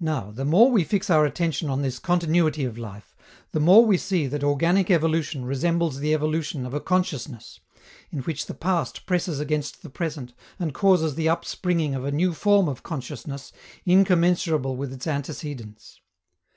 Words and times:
Now, 0.00 0.32
the 0.32 0.44
more 0.44 0.68
we 0.68 0.82
fix 0.82 1.08
our 1.08 1.24
attention 1.24 1.70
on 1.70 1.82
this 1.82 2.00
continuity 2.00 2.64
of 2.64 2.76
life, 2.76 3.14
the 3.52 3.60
more 3.60 3.86
we 3.86 3.96
see 3.96 4.26
that 4.26 4.42
organic 4.42 4.90
evolution 4.90 5.44
resembles 5.44 6.00
the 6.00 6.12
evolution 6.12 6.66
of 6.66 6.74
a 6.74 6.80
consciousness, 6.80 7.60
in 8.10 8.22
which 8.22 8.46
the 8.46 8.54
past 8.54 9.06
presses 9.06 9.38
against 9.38 9.82
the 9.84 9.90
present 9.90 10.32
and 10.58 10.74
causes 10.74 11.14
the 11.14 11.28
upspringing 11.28 11.94
of 11.94 12.04
a 12.04 12.10
new 12.10 12.34
form 12.34 12.68
of 12.68 12.82
consciousness, 12.82 13.52
incommensurable 13.86 14.74
with 14.74 14.92
its 14.92 15.06
antecedents. 15.06 16.00